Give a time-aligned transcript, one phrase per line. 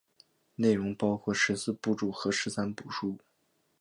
[0.55, 3.19] 内容包括十四部注和十三部疏。